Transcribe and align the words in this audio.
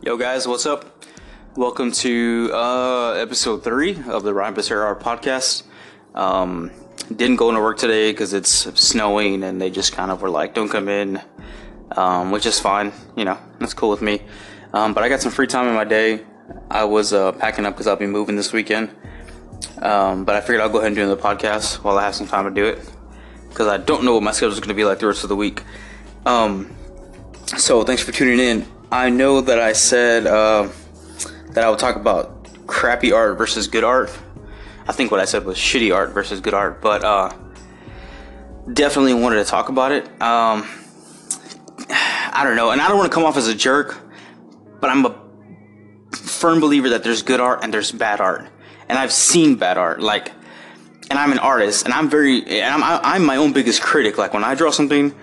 Yo, 0.00 0.16
guys, 0.16 0.46
what's 0.46 0.64
up? 0.64 1.04
Welcome 1.56 1.90
to 1.90 2.50
uh, 2.54 3.14
episode 3.14 3.64
three 3.64 4.00
of 4.06 4.22
the 4.22 4.32
Ryan 4.32 4.54
Beserra 4.54 4.98
podcast. 5.00 5.64
Um, 6.14 6.70
didn't 7.14 7.34
go 7.34 7.48
into 7.48 7.60
work 7.60 7.78
today 7.78 8.12
because 8.12 8.32
it's 8.32 8.50
snowing, 8.80 9.42
and 9.42 9.60
they 9.60 9.70
just 9.70 9.92
kind 9.92 10.12
of 10.12 10.22
were 10.22 10.30
like, 10.30 10.54
"Don't 10.54 10.68
come 10.68 10.88
in," 10.88 11.20
um, 11.96 12.30
which 12.30 12.46
is 12.46 12.60
fine. 12.60 12.92
You 13.16 13.24
know, 13.24 13.38
that's 13.58 13.74
cool 13.74 13.90
with 13.90 14.00
me. 14.00 14.22
Um, 14.72 14.94
but 14.94 15.02
I 15.02 15.08
got 15.08 15.20
some 15.20 15.32
free 15.32 15.48
time 15.48 15.66
in 15.66 15.74
my 15.74 15.82
day. 15.82 16.24
I 16.70 16.84
was 16.84 17.12
uh, 17.12 17.32
packing 17.32 17.66
up 17.66 17.74
because 17.74 17.88
I'll 17.88 17.96
be 17.96 18.06
moving 18.06 18.36
this 18.36 18.52
weekend. 18.52 18.90
Um, 19.82 20.24
but 20.24 20.36
I 20.36 20.40
figured 20.40 20.60
I'll 20.60 20.68
go 20.68 20.78
ahead 20.78 20.88
and 20.88 20.96
do 20.96 21.08
the 21.08 21.16
podcast 21.16 21.82
while 21.82 21.98
I 21.98 22.04
have 22.04 22.14
some 22.14 22.28
time 22.28 22.44
to 22.44 22.52
do 22.52 22.64
it 22.66 22.78
because 23.48 23.66
I 23.66 23.78
don't 23.78 24.04
know 24.04 24.14
what 24.14 24.22
my 24.22 24.30
schedule 24.30 24.52
is 24.52 24.60
going 24.60 24.68
to 24.68 24.74
be 24.74 24.84
like 24.84 25.00
the 25.00 25.08
rest 25.08 25.24
of 25.24 25.28
the 25.28 25.36
week. 25.36 25.64
Um, 26.24 26.72
so 27.56 27.82
thanks 27.82 28.00
for 28.04 28.12
tuning 28.12 28.38
in. 28.38 28.77
I 28.90 29.10
know 29.10 29.42
that 29.42 29.58
I 29.58 29.74
said 29.74 30.26
uh, 30.26 30.68
that 31.50 31.62
I 31.62 31.68
would 31.68 31.78
talk 31.78 31.96
about 31.96 32.66
crappy 32.66 33.12
art 33.12 33.36
versus 33.36 33.68
good 33.68 33.84
art. 33.84 34.16
I 34.86 34.92
think 34.92 35.10
what 35.10 35.20
I 35.20 35.26
said 35.26 35.44
was 35.44 35.58
shitty 35.58 35.94
art 35.94 36.14
versus 36.14 36.40
good 36.40 36.54
art, 36.54 36.80
but 36.80 37.04
uh, 37.04 37.30
definitely 38.72 39.12
wanted 39.12 39.36
to 39.36 39.44
talk 39.44 39.68
about 39.68 39.92
it. 39.92 40.06
Um, 40.22 40.66
I 41.90 42.40
don't 42.44 42.56
know, 42.56 42.70
and 42.70 42.80
I 42.80 42.88
don't 42.88 42.96
want 42.96 43.10
to 43.10 43.14
come 43.14 43.24
off 43.24 43.36
as 43.36 43.46
a 43.48 43.54
jerk, 43.54 43.98
but 44.80 44.88
I'm 44.88 45.04
a 45.04 45.14
firm 46.12 46.60
believer 46.60 46.88
that 46.90 47.04
there's 47.04 47.22
good 47.22 47.40
art 47.40 47.60
and 47.62 47.74
there's 47.74 47.92
bad 47.92 48.22
art, 48.22 48.48
and 48.88 48.98
I've 48.98 49.12
seen 49.12 49.56
bad 49.56 49.76
art. 49.76 50.00
Like, 50.00 50.32
and 51.10 51.18
I'm 51.18 51.32
an 51.32 51.40
artist, 51.40 51.84
and 51.84 51.92
I'm 51.92 52.08
very, 52.08 52.42
and 52.46 52.82
I'm 52.82 53.00
I'm 53.04 53.26
my 53.26 53.36
own 53.36 53.52
biggest 53.52 53.82
critic. 53.82 54.16
Like 54.16 54.32
when 54.32 54.44
I 54.44 54.54
draw 54.54 54.70
something, 54.70 55.14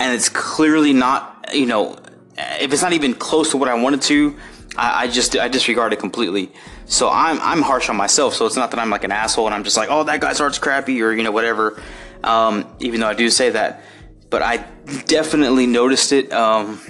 and 0.00 0.14
it's 0.14 0.30
clearly 0.30 0.94
not, 0.94 1.50
you 1.52 1.66
know, 1.66 1.98
if 2.36 2.72
it's 2.72 2.82
not 2.82 2.92
even 2.92 3.14
close 3.14 3.50
to 3.50 3.56
what 3.56 3.68
I 3.68 3.74
wanted 3.74 4.02
to, 4.02 4.36
I, 4.76 5.04
I, 5.04 5.08
just 5.08 5.36
I 5.36 5.48
disregard 5.48 5.92
it 5.92 5.98
completely. 5.98 6.50
So 6.86 7.08
I'm 7.10 7.40
I'm 7.40 7.62
harsh 7.62 7.88
on 7.88 7.96
myself. 7.96 8.34
So 8.34 8.46
it's 8.46 8.56
not 8.56 8.70
that 8.70 8.80
I'm 8.80 8.90
like 8.90 9.04
an 9.04 9.12
asshole 9.12 9.46
and 9.46 9.54
I'm 9.54 9.64
just 9.64 9.76
like, 9.76 9.88
oh, 9.90 10.04
that 10.04 10.20
guy's 10.20 10.40
art's 10.40 10.58
crappy 10.58 11.02
or 11.02 11.12
you 11.12 11.22
know 11.22 11.32
whatever. 11.32 11.80
Um, 12.24 12.66
even 12.80 13.00
though 13.00 13.08
I 13.08 13.14
do 13.14 13.28
say 13.30 13.50
that, 13.50 13.82
but 14.30 14.42
I 14.42 14.58
definitely 15.06 15.66
noticed 15.66 16.12
it 16.12 16.32
um, 16.32 16.80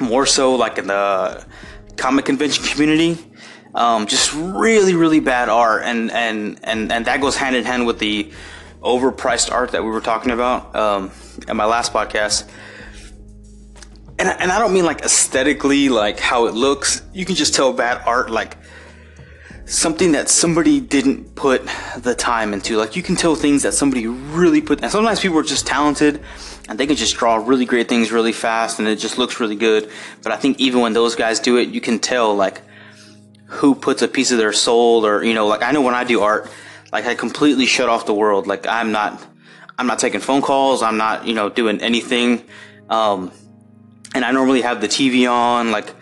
more 0.00 0.26
so 0.26 0.56
like 0.56 0.78
in 0.78 0.86
the 0.86 1.44
comic 1.96 2.24
convention 2.24 2.64
community. 2.64 3.18
Um, 3.74 4.06
just 4.06 4.34
really 4.34 4.94
really 4.94 5.20
bad 5.20 5.48
art 5.48 5.82
and 5.84 6.10
and 6.10 6.60
and 6.62 6.92
and 6.92 7.06
that 7.06 7.22
goes 7.22 7.36
hand 7.36 7.56
in 7.56 7.64
hand 7.64 7.86
with 7.86 7.98
the 7.98 8.30
overpriced 8.82 9.50
art 9.50 9.70
that 9.70 9.82
we 9.82 9.88
were 9.88 10.02
talking 10.02 10.30
about 10.30 10.76
um, 10.76 11.10
in 11.48 11.56
my 11.56 11.64
last 11.64 11.92
podcast 11.92 12.46
and 14.22 14.40
and 14.40 14.52
I 14.52 14.58
don't 14.58 14.72
mean 14.72 14.84
like 14.84 15.02
aesthetically, 15.02 15.88
like 15.88 16.20
how 16.20 16.46
it 16.46 16.54
looks. 16.54 17.02
You 17.12 17.24
can 17.24 17.34
just 17.34 17.54
tell 17.54 17.72
bad 17.72 18.02
art, 18.06 18.30
like 18.30 18.56
something 19.64 20.12
that 20.12 20.28
somebody 20.28 20.80
didn't 20.80 21.34
put 21.34 21.68
the 21.98 22.14
time 22.14 22.52
into. 22.52 22.76
Like 22.76 22.94
you 22.94 23.02
can 23.02 23.16
tell 23.16 23.34
things 23.34 23.62
that 23.62 23.74
somebody 23.74 24.06
really 24.06 24.60
put. 24.60 24.82
And 24.82 24.90
sometimes 24.92 25.20
people 25.20 25.38
are 25.38 25.42
just 25.42 25.66
talented, 25.66 26.22
and 26.68 26.78
they 26.78 26.86
can 26.86 26.94
just 26.94 27.16
draw 27.16 27.36
really 27.36 27.64
great 27.64 27.88
things 27.88 28.12
really 28.12 28.32
fast, 28.32 28.78
and 28.78 28.86
it 28.86 28.96
just 28.96 29.18
looks 29.18 29.40
really 29.40 29.56
good. 29.56 29.90
But 30.22 30.30
I 30.30 30.36
think 30.36 30.60
even 30.60 30.80
when 30.80 30.92
those 30.92 31.16
guys 31.16 31.40
do 31.40 31.56
it, 31.56 31.70
you 31.70 31.80
can 31.80 31.98
tell 31.98 32.34
like 32.34 32.62
who 33.46 33.74
puts 33.74 34.02
a 34.02 34.08
piece 34.08 34.30
of 34.30 34.38
their 34.38 34.52
soul, 34.52 35.04
or 35.04 35.24
you 35.24 35.34
know, 35.34 35.48
like 35.48 35.62
I 35.62 35.72
know 35.72 35.82
when 35.82 35.94
I 35.94 36.04
do 36.04 36.20
art, 36.20 36.48
like 36.92 37.06
I 37.06 37.16
completely 37.16 37.66
shut 37.66 37.88
off 37.88 38.06
the 38.06 38.14
world. 38.14 38.46
Like 38.46 38.68
I'm 38.68 38.92
not, 38.92 39.26
I'm 39.78 39.88
not 39.88 39.98
taking 39.98 40.20
phone 40.20 40.42
calls. 40.42 40.80
I'm 40.80 40.96
not, 40.96 41.26
you 41.26 41.34
know, 41.34 41.48
doing 41.48 41.80
anything. 41.80 42.44
Um, 42.88 43.32
and 44.14 44.24
I 44.24 44.30
normally 44.32 44.62
have 44.62 44.80
the 44.80 44.88
TV 44.88 45.30
on, 45.30 45.70
like 45.70 45.94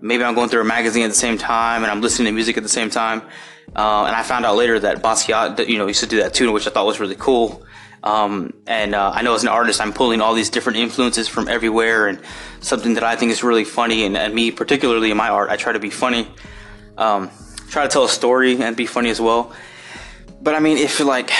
maybe 0.00 0.24
I'm 0.24 0.34
going 0.34 0.48
through 0.48 0.62
a 0.62 0.64
magazine 0.64 1.04
at 1.04 1.08
the 1.08 1.14
same 1.14 1.38
time 1.38 1.82
and 1.82 1.90
I'm 1.90 2.00
listening 2.00 2.26
to 2.26 2.32
music 2.32 2.56
at 2.56 2.62
the 2.62 2.68
same 2.68 2.90
time. 2.90 3.22
Uh, 3.76 4.04
and 4.04 4.16
I 4.16 4.22
found 4.22 4.46
out 4.46 4.56
later 4.56 4.78
that 4.80 5.02
Basquiat, 5.02 5.68
you 5.68 5.78
know, 5.78 5.86
used 5.86 6.00
to 6.00 6.06
do 6.06 6.18
that 6.18 6.34
too, 6.34 6.50
which 6.52 6.66
I 6.66 6.70
thought 6.70 6.86
was 6.86 7.00
really 7.00 7.16
cool. 7.16 7.64
Um, 8.02 8.54
and 8.66 8.94
uh, 8.94 9.10
I 9.14 9.22
know 9.22 9.34
as 9.34 9.42
an 9.42 9.48
artist, 9.48 9.80
I'm 9.80 9.92
pulling 9.92 10.20
all 10.20 10.34
these 10.34 10.50
different 10.50 10.78
influences 10.78 11.28
from 11.28 11.48
everywhere, 11.48 12.06
and 12.06 12.20
something 12.60 12.94
that 12.94 13.02
I 13.02 13.16
think 13.16 13.32
is 13.32 13.42
really 13.42 13.64
funny, 13.64 14.04
and, 14.04 14.16
and 14.16 14.34
me 14.34 14.50
particularly 14.50 15.10
in 15.10 15.16
my 15.16 15.28
art, 15.28 15.50
I 15.50 15.56
try 15.56 15.72
to 15.72 15.80
be 15.80 15.90
funny, 15.90 16.28
um, 16.96 17.30
try 17.68 17.82
to 17.82 17.88
tell 17.88 18.04
a 18.04 18.08
story 18.08 18.62
and 18.62 18.76
be 18.76 18.86
funny 18.86 19.10
as 19.10 19.20
well. 19.20 19.52
But 20.40 20.54
I 20.54 20.60
mean, 20.60 20.78
if 20.78 21.00
like, 21.00 21.32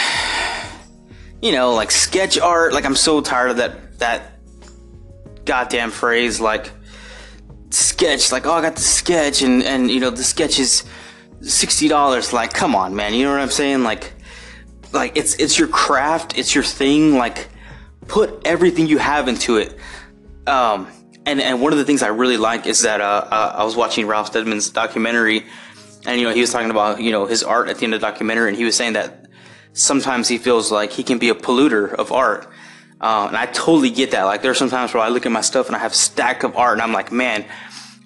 you 1.43 1.53
know, 1.53 1.75
like 1.75 1.91
sketch 1.91 2.39
art, 2.39 2.73
like 2.73 2.85
I'm 2.85 2.97
so 2.97 3.21
tired 3.21 3.51
of 3.53 3.57
that 3.59 3.99
that 4.01 4.38
goddamn 5.49 5.91
phrase 5.91 6.41
like 6.41 6.71
sketch 7.71 8.31
like 8.31 8.47
oh 8.47 8.53
i 8.53 8.63
got 8.63 8.77
the 8.77 8.81
sketch 8.81 9.43
and 9.43 9.63
and 9.63 9.91
you 9.91 9.99
know 9.99 10.11
the 10.11 10.23
sketch 10.23 10.59
is 10.59 10.85
$60 11.41 12.33
like 12.33 12.53
come 12.53 12.75
on 12.75 12.95
man. 12.95 13.15
You 13.15 13.25
know 13.25 13.33
what 13.33 13.41
i'm 13.41 13.51
saying? 13.51 13.83
Like 13.83 14.13
like 14.93 15.17
it's 15.17 15.35
it's 15.37 15.59
your 15.59 15.69
craft. 15.69 16.37
It's 16.39 16.55
your 16.55 16.65
thing. 16.65 17.17
Like 17.17 17.49
put 18.07 18.47
everything 18.47 18.87
you 18.87 18.99
have 18.99 19.29
into 19.29 19.57
it. 19.57 19.79
Um 20.47 20.89
and 21.27 21.41
and 21.41 21.61
one 21.61 21.73
of 21.73 21.79
the 21.79 21.85
things 21.85 22.03
i 22.03 22.09
really 22.09 22.39
like 22.39 22.67
is 22.67 22.83
that 22.83 23.03
uh, 23.03 23.27
uh, 23.31 23.53
i 23.59 23.65
was 23.65 23.77
watching 23.77 24.07
ralph 24.07 24.29
steadman's 24.29 24.71
documentary 24.71 25.45
and 26.07 26.19
you 26.19 26.27
know 26.27 26.33
he 26.33 26.41
was 26.41 26.51
talking 26.51 26.71
about 26.71 27.03
you 27.03 27.13
know 27.13 27.27
his 27.27 27.43
art 27.43 27.69
at 27.69 27.77
the 27.77 27.85
end 27.85 27.93
of 27.93 28.01
the 28.01 28.07
documentary 28.07 28.49
and 28.49 28.57
he 28.57 28.65
was 28.65 28.75
saying 28.75 28.95
that 28.95 29.27
sometimes 29.75 30.27
he 30.27 30.39
feels 30.39 30.73
like 30.73 30.91
he 30.91 31.03
can 31.03 31.19
be 31.19 31.29
a 31.29 31.35
polluter 31.35 31.93
of 31.93 32.11
art 32.13 32.49
uh, 33.01 33.27
and 33.29 33.37
I 33.37 33.47
totally 33.47 33.91
get 33.91 34.11
that. 34.11 34.25
Like, 34.25 34.43
there's 34.43 34.59
sometimes 34.59 34.93
where 34.93 35.03
I 35.03 35.09
look 35.09 35.27
at 35.27 35.33
my 35.33 35.41
stuff 35.41 35.67
and 35.67 35.77
I 35.77 35.79
have 35.79 35.95
stack 35.95 36.43
of 36.43 36.57
art, 36.57 36.75
and 36.75 36.83
I'm 36.83 36.93
like, 36.93 37.13
man, 37.13 37.45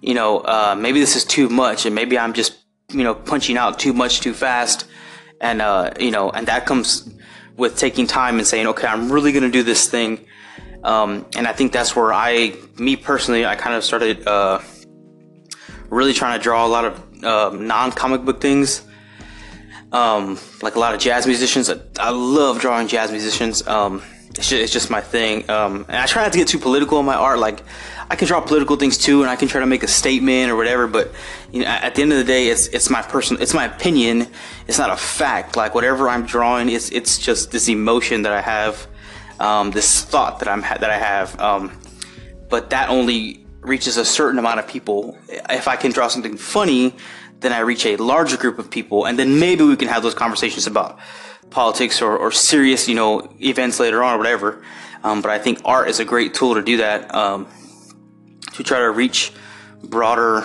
you 0.01 0.15
know, 0.15 0.39
uh, 0.41 0.75
maybe 0.79 1.01
this 1.01 1.17
is 1.17 1.25
too 1.25 1.49
much, 1.49 1.87
and 1.87 1.95
maybe 1.95 2.19
I'm 2.19 2.33
just, 2.33 2.59
you 2.91 3.05
know, 3.05 3.15
punching 3.15 3.57
out 3.57 3.79
too 3.79 3.93
much 3.93 4.21
too 4.21 4.35
fast, 4.35 4.87
and 5.41 5.63
uh, 5.63 5.93
you 5.99 6.11
know, 6.11 6.31
and 6.31 6.47
that 6.49 6.67
comes 6.67 7.09
with 7.57 7.77
taking 7.77 8.07
time 8.07 8.39
and 8.39 8.47
saying, 8.47 8.67
okay, 8.67 8.87
I'm 8.87 9.11
really 9.11 9.33
gonna 9.33 9.51
do 9.51 9.63
this 9.63 9.89
thing. 9.89 10.27
Um, 10.85 11.27
and 11.37 11.47
I 11.47 11.53
think 11.53 11.73
that's 11.73 11.95
where 11.95 12.13
I, 12.13 12.55
me 12.77 12.97
personally, 12.97 13.47
I 13.47 13.55
kind 13.55 13.77
of 13.77 13.85
started 13.85 14.27
uh, 14.27 14.61
really 15.91 16.13
trying 16.13 16.39
to 16.39 16.43
draw 16.43 16.67
a 16.67 16.69
lot 16.69 16.85
of 16.85 17.25
uh, 17.25 17.57
non-comic 17.57 18.25
book 18.25 18.41
things. 18.41 18.83
Um, 19.93 20.39
like 20.63 20.75
a 20.75 20.79
lot 20.81 20.95
of 20.95 21.01
jazz 21.01 21.27
musicians. 21.27 21.69
I, 21.71 21.79
I 22.01 22.11
love 22.11 22.61
drawing 22.61 22.89
jazz 22.89 23.11
musicians. 23.11 23.65
Um, 23.67 24.03
it's 24.39 24.49
just, 24.49 24.63
it's 24.63 24.73
just 24.73 24.91
my 24.91 25.01
thing. 25.01 25.49
Um, 25.51 25.85
and 25.89 25.97
I 25.97 26.07
try 26.07 26.23
not 26.23 26.33
to 26.33 26.39
get 26.39 26.49
too 26.49 26.59
political 26.59 26.99
in 26.99 27.07
my 27.07 27.15
art. 27.15 27.39
Like, 27.39 27.63
I 28.11 28.17
can 28.17 28.29
draw 28.29 28.41
political 28.41 28.77
things 28.77 28.99
too, 28.99 29.23
and 29.23 29.31
I 29.31 29.37
can 29.37 29.49
try 29.49 29.61
to 29.61 29.67
make 29.67 29.83
a 29.83 29.89
statement 29.89 30.51
or 30.51 30.57
whatever. 30.57 30.87
But 30.87 31.13
you 31.51 31.61
know, 31.61 31.67
at 31.67 31.95
the 31.95 32.03
end 32.03 32.13
of 32.13 32.19
the 32.19 32.25
day, 32.25 32.49
it's 32.49 32.67
it's 32.69 32.91
my 32.91 33.03
personal, 33.03 33.43
it's 33.43 33.55
my 33.55 33.65
opinion. 33.65 34.27
It's 34.67 34.79
not 34.79 34.91
a 34.91 34.97
fact. 34.97 35.57
Like 35.57 35.75
whatever 35.75 36.09
I'm 36.09 36.27
drawing, 36.27 36.69
it's 36.69 36.91
it's 36.91 37.19
just 37.19 37.53
this 37.53 37.69
emotion 37.69 38.23
that 38.23 38.33
I 38.33 38.41
have, 38.41 38.87
um, 39.41 39.71
this 39.71 40.05
thought 40.05 40.41
that 40.41 40.49
I'm 40.49 40.61
that 40.61 40.91
I 40.91 40.99
have. 40.99 41.41
Um, 41.41 41.81
but 42.49 42.71
that 42.71 42.91
only 42.91 43.47
reaches 43.61 43.97
a 43.97 44.05
certain 44.05 44.39
amount 44.39 44.59
of 44.59 44.67
people. 44.67 45.17
If 45.29 45.69
I 45.69 45.77
can 45.77 45.91
draw 45.91 46.09
something 46.09 46.37
funny, 46.37 46.95
then 47.41 47.53
I 47.53 47.61
reach 47.61 47.87
a 47.87 47.97
larger 47.97 48.37
group 48.37 48.59
of 48.59 48.71
people, 48.71 49.07
and 49.07 49.19
then 49.19 49.39
maybe 49.39 49.65
we 49.65 49.77
can 49.77 49.89
have 49.89 50.03
those 50.03 50.15
conversations 50.15 50.67
about 50.67 50.99
politics 51.53 52.03
or, 52.03 52.17
or 52.17 52.33
serious, 52.33 52.89
you 52.89 52.95
know, 52.95 53.33
events 53.41 53.79
later 53.79 54.03
on 54.03 54.15
or 54.15 54.19
whatever. 54.19 54.63
Um, 55.05 55.23
but 55.23 55.31
I 55.31 55.39
think 55.39 55.61
art 55.65 55.89
is 55.89 56.01
a 56.01 56.05
great 56.05 56.35
tool 56.35 56.55
to 56.55 56.63
do 56.63 56.79
that, 56.79 57.15
um, 57.15 57.47
to 58.55 58.63
try 58.63 58.79
to 58.79 58.91
reach 58.91 59.33
broader 59.83 60.45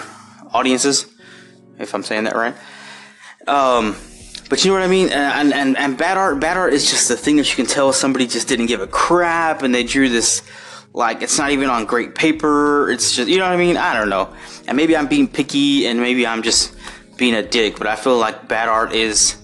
audiences, 0.51 1.05
if 1.79 1.93
I'm 1.93 2.03
saying 2.03 2.25
that 2.25 2.35
right. 2.35 2.55
Um, 3.47 3.95
but 4.49 4.63
you 4.63 4.71
know 4.71 4.75
what 4.75 4.83
I 4.83 4.87
mean? 4.87 5.09
And, 5.09 5.53
and, 5.53 5.77
and 5.77 5.97
bad 5.97 6.17
art, 6.17 6.39
bad 6.39 6.57
art 6.57 6.73
is 6.73 6.89
just 6.89 7.07
the 7.07 7.17
thing 7.17 7.35
that 7.35 7.49
you 7.49 7.55
can 7.55 7.65
tell 7.65 7.91
somebody 7.93 8.27
just 8.27 8.47
didn't 8.47 8.65
give 8.67 8.81
a 8.81 8.87
crap 8.87 9.61
and 9.61 9.75
they 9.75 9.83
drew 9.83 10.09
this, 10.09 10.41
like, 10.93 11.21
it's 11.21 11.37
not 11.37 11.51
even 11.51 11.69
on 11.69 11.85
great 11.85 12.15
paper. 12.15 12.89
It's 12.89 13.15
just, 13.15 13.29
you 13.29 13.37
know 13.37 13.43
what 13.43 13.53
I 13.53 13.57
mean? 13.57 13.77
I 13.77 13.93
don't 13.93 14.09
know. 14.09 14.33
And 14.67 14.75
maybe 14.75 14.95
I'm 14.95 15.07
being 15.07 15.27
picky 15.27 15.85
and 15.85 15.99
maybe 15.99 16.25
I'm 16.25 16.43
just 16.43 16.75
being 17.17 17.35
a 17.35 17.43
dick, 17.43 17.77
but 17.77 17.87
I 17.87 17.95
feel 17.95 18.17
like 18.17 18.47
bad 18.47 18.69
art 18.69 18.93
is, 18.93 19.35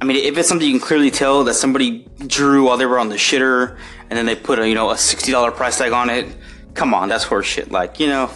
I 0.00 0.04
mean, 0.04 0.16
if 0.16 0.38
it's 0.38 0.48
something 0.48 0.66
you 0.66 0.78
can 0.78 0.86
clearly 0.86 1.10
tell 1.10 1.44
that 1.44 1.54
somebody 1.54 2.06
drew 2.26 2.66
while 2.66 2.76
they 2.76 2.86
were 2.86 2.98
on 2.98 3.08
the 3.08 3.16
shitter, 3.16 3.78
and 4.02 4.16
then 4.16 4.26
they 4.26 4.36
put 4.36 4.58
a 4.58 4.68
you 4.68 4.74
know 4.74 4.90
a 4.90 4.98
sixty 4.98 5.32
dollar 5.32 5.50
price 5.50 5.78
tag 5.78 5.92
on 5.92 6.08
it, 6.10 6.26
come 6.74 6.94
on, 6.94 7.08
that's 7.08 7.24
horseshit. 7.24 7.70
Like 7.70 7.98
you 7.98 8.06
know, 8.06 8.30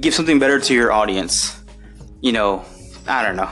give 0.00 0.14
something 0.14 0.38
better 0.38 0.58
to 0.58 0.74
your 0.74 0.90
audience. 0.92 1.60
You 2.20 2.32
know, 2.32 2.64
I 3.06 3.22
don't 3.22 3.36
know. 3.36 3.50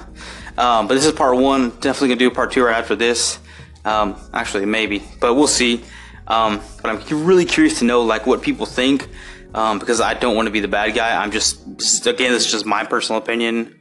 Um, 0.58 0.88
but 0.88 0.94
this 0.94 1.06
is 1.06 1.12
part 1.12 1.36
one. 1.36 1.70
Definitely 1.80 2.08
gonna 2.08 2.18
do 2.18 2.30
part 2.30 2.52
two 2.52 2.64
right 2.64 2.76
after 2.76 2.96
this. 2.96 3.38
Um, 3.84 4.16
actually, 4.32 4.66
maybe, 4.66 5.02
but 5.20 5.34
we'll 5.34 5.46
see. 5.46 5.84
Um, 6.26 6.60
but 6.82 6.90
I'm 6.90 7.24
really 7.24 7.44
curious 7.44 7.78
to 7.78 7.84
know 7.84 8.02
like 8.02 8.26
what 8.26 8.42
people 8.42 8.66
think 8.66 9.08
um, 9.54 9.78
because 9.78 10.00
I 10.00 10.14
don't 10.14 10.34
want 10.34 10.46
to 10.46 10.52
be 10.52 10.60
the 10.60 10.68
bad 10.68 10.94
guy. 10.94 11.20
I'm 11.22 11.30
just, 11.30 11.64
just 11.78 12.06
again, 12.06 12.32
this 12.32 12.46
is 12.46 12.50
just 12.50 12.66
my 12.66 12.84
personal 12.84 13.20
opinion 13.20 13.76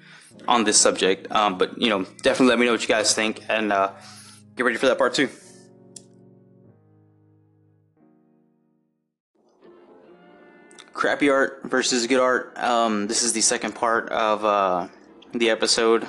on 0.47 0.63
this 0.63 0.79
subject. 0.79 1.31
Um, 1.31 1.57
but 1.57 1.81
you 1.81 1.89
know, 1.89 2.03
definitely 2.21 2.47
let 2.47 2.59
me 2.59 2.65
know 2.65 2.73
what 2.73 2.81
you 2.81 2.87
guys 2.87 3.13
think, 3.13 3.43
and 3.49 3.71
uh, 3.71 3.91
get 4.55 4.63
ready 4.63 4.77
for 4.77 4.87
that 4.87 4.97
part 4.97 5.13
two. 5.13 5.29
crappy 10.95 11.29
art 11.29 11.61
versus 11.65 12.07
good 12.07 12.19
art. 12.19 12.57
Um, 12.57 13.05
this 13.05 13.21
is 13.21 13.33
the 13.33 13.41
second 13.41 13.75
part 13.75 14.09
of 14.09 14.43
uh, 14.43 14.87
the 15.33 15.51
episode. 15.51 16.07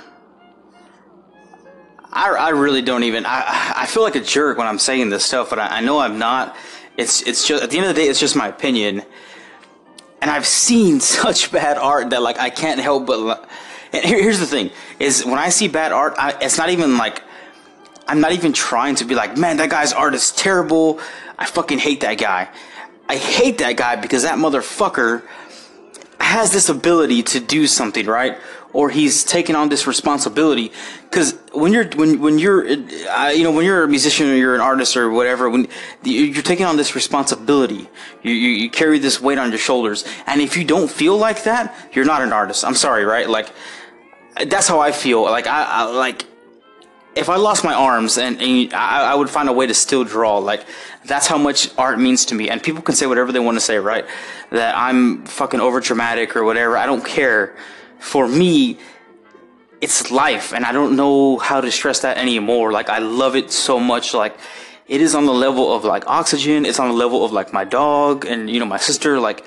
I, 2.11 2.31
I 2.31 2.49
really 2.51 2.81
don't 2.81 3.03
even. 3.03 3.27
I, 3.27 3.75
I 3.77 3.87
feel 3.87 4.03
like 4.03 4.17
a 4.17 4.21
jerk 4.21 4.57
when 4.57 4.67
I'm 4.67 4.79
saying 4.79 5.11
this 5.11 5.25
stuff, 5.25 5.51
but 5.51 5.59
I, 5.59 5.79
I 5.79 5.81
know 5.81 5.99
I'm 5.99 6.19
not. 6.19 6.57
It's 6.97 7.21
it's 7.23 7.47
just 7.47 7.63
at 7.63 7.71
the 7.71 7.77
end 7.77 7.87
of 7.87 7.95
the 7.95 8.01
day, 8.01 8.09
it's 8.09 8.19
just 8.19 8.37
my 8.37 8.49
opinion. 8.49 9.03
And 10.23 10.31
I've 10.31 10.47
seen 10.47 11.01
such 11.21 11.53
bad 11.53 11.77
art 11.77 12.11
that 12.11 12.23
like 12.23 12.39
I 12.39 12.49
can't 12.49 12.81
help 12.81 13.07
but. 13.07 13.47
And 13.93 14.05
here, 14.05 14.21
here's 14.21 14.41
the 14.41 14.47
thing: 14.47 14.71
is 14.99 15.25
when 15.25 15.39
I 15.39 15.49
see 15.49 15.69
bad 15.69 15.93
art, 15.93 16.15
I, 16.19 16.37
it's 16.41 16.59
not 16.59 16.71
even 16.71 16.97
like 16.97 17.23
I'm 18.09 18.21
not 18.21 18.33
even 18.33 18.53
trying 18.53 18.95
to 18.97 19.05
be 19.05 19.15
like, 19.15 19.37
man, 19.37 19.57
that 19.57 19.71
guy's 19.71 19.93
art 19.93 20.15
is 20.15 20.31
terrible. 20.31 21.01
I 21.39 21.47
fucking 21.47 21.79
hate 21.79 22.01
that 22.01 22.19
guy. 22.19 22.49
I 23.09 23.17
hate 23.17 23.59
that 23.59 23.77
guy 23.77 23.97
because 23.97 24.23
that 24.23 24.39
motherfucker 24.39 25.23
has 26.21 26.53
this 26.53 26.69
ability 26.69 27.23
to 27.23 27.41
do 27.41 27.67
something, 27.67 28.07
right? 28.07 28.39
Or 28.77 28.91
he's 28.91 29.25
taking 29.25 29.57
on 29.57 29.71
this 29.71 29.87
responsibility. 29.87 30.71
Because 31.05 31.29
when 31.53 31.73
you're 31.73 31.89
when 32.01 32.21
when 32.21 32.39
you're 32.39 32.61
uh, 32.69 33.33
you 33.39 33.43
know 33.43 33.53
when 33.57 33.65
you're 33.65 33.85
a 33.85 33.89
musician 33.89 34.29
or 34.29 34.35
you're 34.35 34.55
an 34.55 34.61
artist 34.61 34.99
or 34.99 35.11
whatever, 35.11 35.49
when 35.49 35.67
you're 36.05 36.49
taking 36.53 36.67
on 36.67 36.77
this 36.77 36.95
responsibility, 36.95 37.89
you, 38.23 38.33
you 38.33 38.51
you 38.63 38.69
carry 38.71 38.99
this 38.99 39.17
weight 39.19 39.39
on 39.39 39.49
your 39.49 39.59
shoulders. 39.59 40.05
And 40.27 40.43
if 40.43 40.59
you 40.59 40.65
don't 40.65 40.91
feel 40.91 41.17
like 41.17 41.45
that, 41.45 41.75
you're 41.93 42.05
not 42.05 42.21
an 42.21 42.33
artist. 42.35 42.67
I'm 42.67 42.75
sorry, 42.75 43.05
right? 43.05 43.29
Like 43.29 43.49
that's 44.47 44.69
how 44.69 44.79
I 44.81 44.93
feel. 44.93 45.23
Like 45.23 45.47
I, 45.47 45.65
I 45.65 45.83
like 45.85 46.27
if 47.17 47.31
I 47.31 47.37
lost 47.37 47.65
my 47.65 47.73
arms 47.73 48.19
and, 48.19 48.41
and 48.43 48.75
I, 48.75 49.13
I, 49.13 49.15
would 49.15 49.31
find 49.31 49.49
a 49.49 49.53
way 49.53 49.67
to 49.67 49.73
still 49.73 50.05
draw, 50.05 50.37
like 50.37 50.67
that's 51.07 51.27
how 51.27 51.39
much 51.39 51.71
art 51.79 51.99
means 51.99 52.27
to 52.27 52.35
me. 52.35 52.51
And 52.51 52.63
people 52.63 52.83
can 52.83 52.95
say 52.95 53.07
whatever 53.07 53.33
they 53.33 53.41
want 53.41 53.57
to 53.57 53.61
say, 53.61 53.79
right? 53.79 54.05
That 54.51 54.77
I'm 54.77 55.25
fucking 55.25 55.61
over 55.61 55.81
dramatic 55.81 56.37
or 56.37 56.45
whatever. 56.45 56.77
I 56.77 56.85
don't 56.85 57.05
care. 57.05 57.57
For 57.99 58.29
me, 58.29 58.79
it's 59.81 60.11
life, 60.11 60.53
and 60.53 60.65
I 60.65 60.73
don't 60.73 60.97
know 60.97 61.39
how 61.39 61.61
to 61.61 61.71
stress 61.71 62.01
that 62.01 62.17
anymore. 62.17 62.73
Like 62.73 62.89
I 62.89 62.99
love 62.99 63.37
it 63.37 63.51
so 63.51 63.79
much. 63.79 64.15
Like 64.15 64.37
it 64.89 65.01
is 65.01 65.15
on 65.15 65.27
the 65.27 65.33
level 65.33 65.75
of 65.75 65.85
like 65.85 66.07
oxygen. 66.07 66.65
It's 66.65 66.79
on 66.79 66.89
the 66.89 66.95
level 66.95 67.25
of 67.25 67.33
like 67.33 67.53
my 67.53 67.65
dog 67.65 68.25
and 68.25 68.49
you 68.49 68.61
know 68.61 68.67
my 68.67 68.79
sister. 68.79 69.21
Like 69.21 69.45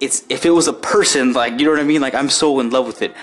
it's 0.00 0.24
if 0.28 0.44
it 0.44 0.50
was 0.50 0.66
a 0.66 0.72
person, 0.72 1.32
like 1.32 1.58
you 1.58 1.66
know 1.66 1.72
what 1.72 1.80
I 1.80 1.84
mean. 1.84 2.00
Like 2.00 2.14
I'm 2.14 2.30
so 2.30 2.58
in 2.60 2.70
love 2.70 2.86
with 2.86 3.02
it. 3.02 3.14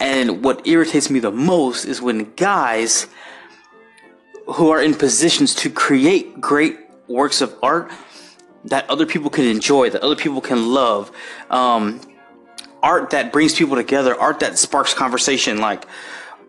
And 0.00 0.42
what 0.42 0.66
irritates 0.66 1.10
me 1.10 1.20
the 1.20 1.30
most 1.30 1.84
is 1.84 2.02
when 2.02 2.32
guys 2.34 3.06
who 4.46 4.70
are 4.70 4.80
in 4.82 4.94
positions 4.94 5.54
to 5.56 5.70
create 5.70 6.40
great 6.40 6.78
works 7.08 7.40
of 7.40 7.54
art 7.62 7.90
that 8.64 8.88
other 8.90 9.06
people 9.06 9.30
can 9.30 9.44
enjoy, 9.44 9.90
that 9.90 10.02
other 10.02 10.16
people 10.16 10.40
can 10.40 10.72
love, 10.72 11.10
um, 11.50 12.00
art 12.82 13.10
that 13.10 13.32
brings 13.32 13.54
people 13.54 13.76
together, 13.76 14.18
art 14.18 14.40
that 14.40 14.58
sparks 14.58 14.94
conversation, 14.94 15.58
like 15.58 15.86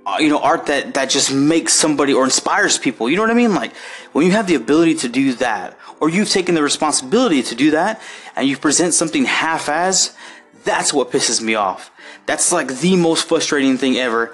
uh, 0.07 0.18
you 0.19 0.29
know, 0.29 0.39
art 0.39 0.68
that 0.68 0.94
that 0.94 1.09
just 1.09 1.33
makes 1.33 1.74
somebody 1.74 2.13
or 2.13 2.24
inspires 2.24 2.77
people. 2.77 3.09
You 3.09 3.18
know 3.18 3.24
what 3.24 3.31
I 3.31 3.35
mean? 3.35 3.53
Like 3.53 3.75
when 4.13 4.25
you 4.25 4.31
have 4.31 4.47
the 4.47 4.56
ability 4.56 4.95
to 4.95 5.09
do 5.09 5.33
that, 5.33 5.77
or 6.00 6.09
you've 6.09 6.29
taken 6.29 6.56
the 6.56 6.63
responsibility 6.63 7.44
to 7.44 7.56
do 7.56 7.71
that, 7.71 8.01
and 8.35 8.47
you 8.47 8.56
present 8.57 8.94
something 8.94 9.25
half-as, 9.25 10.15
that's 10.63 10.94
what 10.94 11.12
pisses 11.12 11.41
me 11.41 11.56
off. 11.56 11.91
That's 12.25 12.53
like 12.53 12.79
the 12.79 12.95
most 12.95 13.27
frustrating 13.27 13.77
thing 13.77 13.97
ever. 13.97 14.33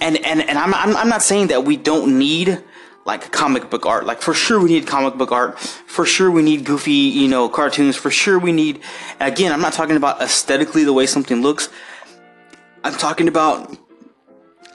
And 0.00 0.18
and 0.18 0.42
and 0.42 0.58
I'm 0.58 0.74
I'm, 0.74 0.94
I'm 0.94 1.08
not 1.08 1.22
saying 1.22 1.48
that 1.48 1.64
we 1.64 1.78
don't 1.78 2.18
need 2.18 2.62
like 3.08 3.32
comic 3.32 3.70
book 3.70 3.86
art. 3.86 4.04
Like 4.04 4.20
for 4.20 4.34
sure 4.34 4.60
we 4.60 4.68
need 4.68 4.86
comic 4.86 5.14
book 5.14 5.32
art. 5.32 5.58
For 5.58 6.04
sure 6.04 6.30
we 6.30 6.42
need 6.42 6.66
goofy, 6.66 6.92
you 6.92 7.26
know, 7.26 7.48
cartoons. 7.48 7.96
For 7.96 8.10
sure 8.10 8.38
we 8.38 8.52
need 8.52 8.80
again, 9.18 9.50
I'm 9.50 9.62
not 9.62 9.72
talking 9.72 9.96
about 9.96 10.20
aesthetically 10.20 10.84
the 10.84 10.92
way 10.92 11.06
something 11.06 11.40
looks. 11.40 11.70
I'm 12.84 12.92
talking 12.92 13.26
about 13.26 13.76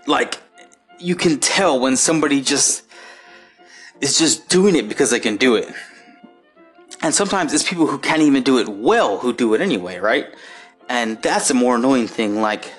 like 0.07 0.41
you 0.99 1.15
can 1.15 1.39
tell 1.39 1.79
when 1.79 1.95
somebody 1.95 2.41
just 2.41 2.83
is 4.01 4.17
just 4.17 4.49
doing 4.49 4.75
it 4.75 4.89
because 4.89 5.11
they 5.11 5.19
can 5.19 5.37
do 5.37 5.55
it. 5.55 5.69
And 7.03 7.13
sometimes 7.13 7.53
it's 7.53 7.67
people 7.69 7.85
who 7.85 7.99
can't 7.99 8.23
even 8.23 8.41
do 8.41 8.57
it 8.57 8.67
well 8.67 9.19
who 9.19 9.31
do 9.31 9.53
it 9.53 9.61
anyway, 9.61 9.99
right? 9.99 10.25
And 10.89 11.21
that's 11.21 11.51
a 11.51 11.53
more 11.53 11.75
annoying 11.75 12.07
thing. 12.07 12.41
Like, 12.41 12.71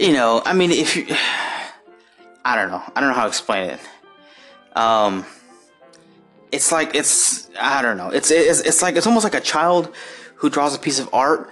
you 0.00 0.12
know, 0.12 0.42
I 0.44 0.52
mean, 0.52 0.72
if 0.72 0.96
you, 0.96 1.06
I 2.44 2.56
don't 2.56 2.72
know, 2.72 2.82
I 2.96 3.00
don't 3.00 3.10
know 3.10 3.14
how 3.14 3.22
to 3.22 3.28
explain 3.28 3.70
it. 3.70 3.80
Um, 4.74 5.24
it's 6.50 6.70
like 6.70 6.94
it's 6.94 7.50
I 7.58 7.82
don't 7.82 7.96
know. 7.96 8.10
It's 8.10 8.30
it's 8.30 8.60
it's 8.60 8.82
like 8.82 8.96
it's 8.96 9.06
almost 9.06 9.24
like 9.24 9.34
a 9.34 9.40
child 9.40 9.94
who 10.36 10.50
draws 10.50 10.74
a 10.74 10.78
piece 10.78 10.98
of 10.98 11.08
art, 11.12 11.50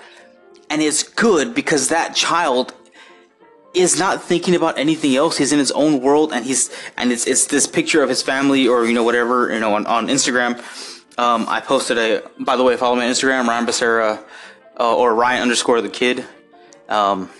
and 0.68 0.82
it's 0.82 1.02
good 1.02 1.54
because 1.54 1.88
that 1.88 2.14
child 2.14 2.74
is 3.72 3.98
not 3.98 4.22
thinking 4.22 4.54
about 4.54 4.78
anything 4.78 5.14
else. 5.16 5.38
He's 5.38 5.52
in 5.52 5.58
his 5.58 5.70
own 5.72 6.00
world, 6.00 6.32
and 6.32 6.44
he's 6.44 6.70
and 6.96 7.12
it's 7.12 7.26
it's 7.26 7.46
this 7.46 7.66
picture 7.66 8.02
of 8.02 8.08
his 8.08 8.22
family 8.22 8.68
or 8.68 8.84
you 8.84 8.92
know 8.92 9.02
whatever 9.02 9.52
you 9.52 9.60
know 9.60 9.74
on, 9.74 9.86
on 9.86 10.08
Instagram. 10.08 10.58
Um, 11.18 11.46
I 11.48 11.60
posted 11.60 11.98
a. 11.98 12.28
By 12.38 12.56
the 12.56 12.62
way, 12.62 12.76
follow 12.76 12.96
me 12.96 13.04
on 13.04 13.10
Instagram, 13.10 13.46
Ryan 13.46 13.66
Beserra 13.66 14.24
uh, 14.78 14.96
or 14.96 15.14
Ryan 15.14 15.42
underscore 15.42 15.80
the 15.80 15.88
kid. 15.88 16.24
Um, 16.88 17.30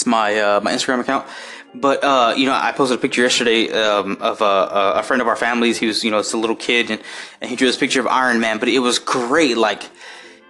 it's 0.00 0.06
my 0.06 0.40
uh, 0.40 0.60
my 0.60 0.72
Instagram 0.72 1.00
account. 1.00 1.26
But 1.74 2.02
uh, 2.02 2.34
you 2.36 2.46
know, 2.46 2.54
I 2.54 2.72
posted 2.72 2.98
a 2.98 3.00
picture 3.00 3.22
yesterday 3.22 3.70
um, 3.70 4.16
of 4.20 4.40
a, 4.40 4.94
a 4.96 5.02
friend 5.02 5.20
of 5.20 5.28
our 5.28 5.36
family's. 5.36 5.78
He 5.78 5.86
was, 5.86 6.02
you 6.02 6.10
know, 6.10 6.18
it's 6.18 6.32
a 6.32 6.38
little 6.38 6.56
kid, 6.56 6.90
and, 6.90 7.02
and 7.40 7.50
he 7.50 7.56
drew 7.56 7.68
this 7.68 7.76
picture 7.76 8.00
of 8.00 8.06
Iron 8.06 8.40
Man. 8.40 8.58
But 8.58 8.70
it 8.70 8.78
was 8.78 8.98
great. 8.98 9.58
Like 9.58 9.82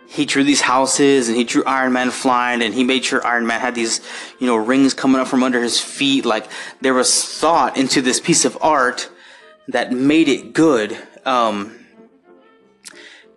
he 0.07 0.25
drew 0.25 0.45
these 0.45 0.61
houses, 0.61 1.29
and 1.29 1.37
he 1.37 1.43
drew 1.43 1.65
Iron 1.65 1.93
Man 1.93 2.11
flying, 2.13 2.63
and 2.63 2.73
he 2.73 2.85
made 2.85 3.05
sure 3.05 3.27
Iron 3.27 3.47
Man 3.47 3.61
had 3.61 3.75
these, 3.75 4.01
you 4.39 4.47
know, 4.47 4.57
rings 4.57 4.95
coming 4.95 5.21
up 5.21 5.27
from 5.27 5.43
under 5.43 5.61
his 5.61 5.81
feet. 5.81 6.25
Like 6.25 6.47
there 6.81 6.95
was 6.95 7.11
thought 7.25 7.77
into 7.77 8.01
this 8.01 8.21
piece 8.21 8.45
of 8.45 8.57
art 8.61 9.11
that 9.69 9.93
made 9.93 10.29
it 10.29 10.53
good. 10.53 10.97
Um, 11.27 11.77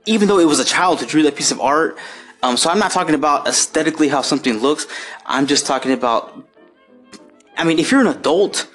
even 0.06 0.28
though 0.28 0.40
it 0.40 0.48
was 0.48 0.60
a 0.60 0.66
child 0.66 1.00
who 1.00 1.08
drew 1.08 1.24
that 1.24 1.36
piece 1.36 1.52
of 1.52 1.60
art, 1.60 1.98
um, 2.44 2.58
so 2.58 2.70
I'm 2.70 2.78
not 2.78 2.92
talking 2.92 3.16
about 3.16 3.48
aesthetically 3.48 4.10
how 4.10 4.22
something 4.22 4.58
looks. 4.58 4.86
I'm 5.26 5.48
just 5.48 5.66
talking 5.66 5.94
about. 5.94 6.46
I 7.56 7.64
mean, 7.64 7.80
if 7.80 7.90
you're 7.90 8.02
an 8.02 8.08
adult 8.08 8.68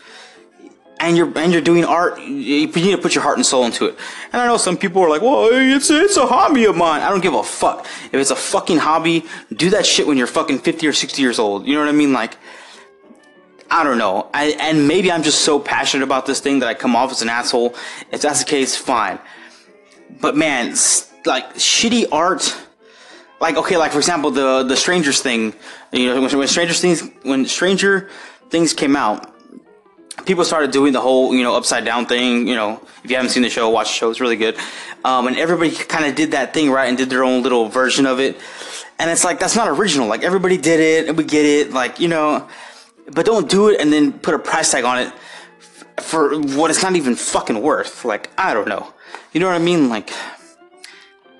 and 0.98 1.18
you're 1.18 1.30
and 1.38 1.52
you're 1.52 1.60
doing 1.60 1.84
art, 1.84 2.18
you 2.18 2.66
need 2.66 2.72
to 2.72 2.98
put 2.98 3.14
your 3.14 3.22
heart 3.22 3.36
and 3.36 3.44
soul 3.44 3.66
into 3.66 3.84
it. 3.84 3.96
And 4.32 4.40
I 4.40 4.46
know 4.46 4.56
some 4.56 4.78
people 4.78 5.02
are 5.02 5.10
like, 5.10 5.20
"Well, 5.20 5.50
it's 5.52 5.90
it's 5.90 6.16
a 6.16 6.26
hobby 6.26 6.64
of 6.64 6.76
mine." 6.76 7.02
I 7.02 7.10
don't 7.10 7.20
give 7.20 7.34
a 7.34 7.42
fuck. 7.42 7.86
If 8.06 8.14
it's 8.14 8.30
a 8.30 8.36
fucking 8.36 8.78
hobby, 8.78 9.26
do 9.54 9.68
that 9.70 9.84
shit 9.84 10.06
when 10.06 10.16
you're 10.16 10.26
fucking 10.26 10.60
50 10.60 10.86
or 10.86 10.94
60 10.94 11.20
years 11.20 11.38
old. 11.38 11.66
You 11.66 11.74
know 11.74 11.80
what 11.80 11.90
I 11.90 11.92
mean? 11.92 12.14
Like, 12.14 12.38
I 13.70 13.84
don't 13.84 13.98
know. 13.98 14.30
I, 14.32 14.56
and 14.60 14.88
maybe 14.88 15.12
I'm 15.12 15.22
just 15.22 15.42
so 15.42 15.58
passionate 15.58 16.04
about 16.04 16.24
this 16.24 16.40
thing 16.40 16.60
that 16.60 16.70
I 16.70 16.74
come 16.74 16.96
off 16.96 17.10
as 17.10 17.20
an 17.20 17.28
asshole. 17.28 17.74
If 18.10 18.22
that's 18.22 18.38
the 18.38 18.48
case, 18.48 18.76
fine. 18.76 19.18
But 20.22 20.36
man, 20.36 20.70
like 21.26 21.54
shitty 21.56 22.06
art 22.10 22.56
like 23.40 23.56
okay, 23.56 23.76
like 23.76 23.92
for 23.92 23.98
example, 23.98 24.30
the 24.30 24.62
the 24.62 24.76
Strangers 24.76 25.20
thing. 25.20 25.54
You 25.92 26.14
know, 26.14 26.20
when, 26.20 26.38
when 26.38 26.48
Stranger 26.48 26.74
Things 26.74 27.02
when 27.22 27.46
Stranger 27.46 28.08
Things 28.50 28.72
came 28.72 28.96
out, 28.96 29.34
people 30.24 30.44
started 30.44 30.70
doing 30.70 30.92
the 30.92 31.00
whole 31.00 31.34
you 31.34 31.42
know 31.42 31.54
upside 31.54 31.84
down 31.84 32.06
thing. 32.06 32.48
You 32.48 32.54
know, 32.54 32.80
if 33.04 33.10
you 33.10 33.16
haven't 33.16 33.30
seen 33.30 33.42
the 33.42 33.50
show, 33.50 33.68
watch 33.70 33.88
the 33.88 33.94
show; 33.94 34.10
it's 34.10 34.20
really 34.20 34.36
good. 34.36 34.56
Um, 35.04 35.26
and 35.26 35.36
everybody 35.36 35.70
kind 35.70 36.04
of 36.04 36.14
did 36.14 36.32
that 36.32 36.52
thing 36.52 36.70
right 36.70 36.88
and 36.88 36.98
did 36.98 37.10
their 37.10 37.24
own 37.24 37.42
little 37.42 37.68
version 37.68 38.06
of 38.06 38.18
it. 38.18 38.40
And 38.98 39.10
it's 39.10 39.24
like 39.24 39.38
that's 39.38 39.54
not 39.54 39.68
original. 39.68 40.08
Like 40.08 40.24
everybody 40.24 40.56
did 40.56 40.80
it, 40.80 41.08
and 41.08 41.16
we 41.16 41.24
get 41.24 41.44
it. 41.44 41.72
Like 41.72 42.00
you 42.00 42.08
know, 42.08 42.48
but 43.12 43.26
don't 43.26 43.48
do 43.48 43.68
it 43.68 43.80
and 43.80 43.92
then 43.92 44.12
put 44.12 44.34
a 44.34 44.38
price 44.38 44.72
tag 44.72 44.84
on 44.84 44.98
it 44.98 45.12
for 46.00 46.40
what 46.40 46.70
it's 46.70 46.82
not 46.82 46.96
even 46.96 47.14
fucking 47.14 47.60
worth. 47.60 48.04
Like 48.04 48.30
I 48.36 48.54
don't 48.54 48.68
know. 48.68 48.92
You 49.32 49.40
know 49.40 49.46
what 49.46 49.54
I 49.54 49.64
mean? 49.64 49.88
Like 49.88 50.10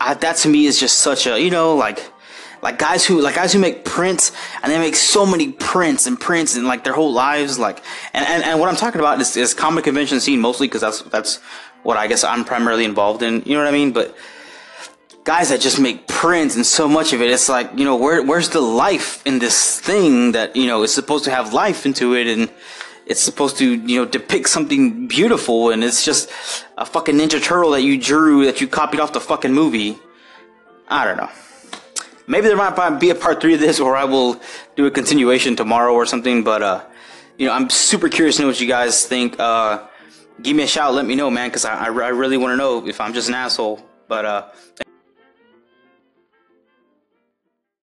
I, 0.09 0.15
that 0.15 0.37
to 0.39 0.49
me 0.49 0.65
is 0.65 0.81
just 0.81 1.01
such 1.01 1.27
a 1.27 1.39
you 1.39 1.51
know 1.51 1.77
like 1.77 2.01
like 2.63 2.79
guys 2.79 3.05
who 3.05 3.21
like 3.21 3.35
guys 3.35 3.53
who 3.53 3.59
make 3.59 3.85
prints 3.85 4.33
and 4.63 4.73
they 4.73 4.79
make 4.79 4.97
so 4.97 5.27
many 5.27 5.53
prints 5.53 6.07
and 6.07 6.19
prints 6.19 6.57
and 6.57 6.67
like 6.67 6.83
their 6.83 6.95
whole 6.95 7.13
lives 7.13 7.59
like 7.59 7.83
and 8.15 8.27
and, 8.27 8.43
and 8.43 8.59
what 8.59 8.69
I'm 8.71 8.77
talking 8.77 9.01
about 9.01 9.21
is, 9.21 9.37
is 9.37 9.53
comic 9.55 9.85
convention 9.85 10.19
scene 10.21 10.41
mostly 10.41 10.67
because 10.67 10.81
that's 10.81 11.03
that's 11.03 11.37
what 11.83 11.97
I 11.97 12.07
guess 12.07 12.25
I'm 12.25 12.45
primarily 12.45 12.85
involved 12.85 13.23
in 13.23 13.43
you 13.45 13.55
know 13.55 13.63
what 13.63 13.69
I 13.69 13.73
mean? 13.73 13.93
But 13.93 14.17
guys 15.25 15.51
that 15.51 15.61
just 15.61 15.79
make 15.79 16.09
prints 16.09 16.57
and 16.57 16.65
so 16.65 16.89
much 16.89 17.13
of 17.13 17.21
it 17.21 17.31
it's 17.31 17.51
like 17.51 17.71
you 17.77 17.85
know 17.85 17.97
where 17.97 18.23
where's 18.23 18.49
the 18.49 18.63
life 18.63 19.23
in 19.27 19.39
this 19.39 19.79
thing 19.79 20.33
that 20.33 20.57
you 20.57 20.67
know 20.67 20.83
is 20.85 20.95
supposed 20.95 21.25
to 21.25 21.31
have 21.31 21.53
life 21.53 21.85
into 21.85 22.15
it? 22.15 22.27
And 22.27 22.51
it's 23.09 23.21
supposed 23.21 23.57
to, 23.57 23.75
you 23.75 23.99
know, 23.99 24.05
depict 24.05 24.51
something 24.51 25.09
beautiful, 25.09 25.71
and 25.71 25.83
it's 25.83 26.05
just 26.05 26.31
a 26.77 26.85
fucking 26.85 27.17
Ninja 27.17 27.43
Turtle 27.43 27.71
that 27.71 27.81
you 27.83 27.99
drew 27.99 28.45
that 28.45 28.61
you 28.61 28.69
copied 28.69 29.01
off 29.01 29.15
the 29.15 29.21
fucking 29.21 29.53
movie. 29.53 29.99
I 30.89 31.05
don't 31.07 31.17
know. 31.17 31.31
Maybe 32.27 32.49
there 32.49 32.57
might 32.57 33.01
be 33.01 33.09
a 33.09 33.15
part 33.15 33.41
three 33.41 33.55
of 33.55 33.61
this, 33.61 33.81
or 33.81 33.97
I 33.97 34.05
will 34.05 34.39
do 34.77 34.85
a 34.85 34.91
continuation 34.91 35.57
tomorrow 35.57 35.95
or 35.95 36.05
something. 36.05 36.45
But 36.45 36.63
uh, 36.63 36.85
you 37.39 37.47
know, 37.47 37.55
I'm 37.55 37.71
super 37.71 38.11
curious 38.11 38.37
to 38.37 38.43
know 38.43 38.49
what 38.49 38.61
you 38.61 38.69
guys 38.69 39.07
think. 39.07 39.41
Uh, 39.41 39.87
give 40.43 40.55
me 40.55 40.65
a 40.65 40.67
shout, 40.67 40.93
let 40.93 41.07
me 41.07 41.15
know, 41.15 41.31
man, 41.31 41.49
because 41.49 41.65
I, 41.65 41.87
I 41.87 42.09
really 42.09 42.37
want 42.37 42.53
to 42.53 42.57
know 42.57 42.87
if 42.87 43.01
I'm 43.01 43.15
just 43.15 43.29
an 43.29 43.35
asshole. 43.35 43.81
But 44.07 44.25
uh. 44.27 44.49